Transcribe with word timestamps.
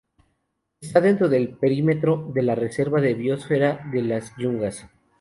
Está 0.81 0.99
dentro 0.99 1.29
del 1.29 1.49
perímetro 1.55 2.31
de 2.33 2.41
la 2.41 2.55
reserva 2.55 3.01
de 3.01 3.13
biosfera 3.13 3.85
de 3.93 4.01
las 4.01 4.35
Yungas. 4.35 4.87